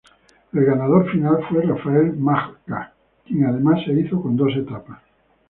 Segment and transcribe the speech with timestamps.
[0.51, 2.91] El ganador final fue Rafał Majka,
[3.27, 4.99] quien además se hizo con dos etapas.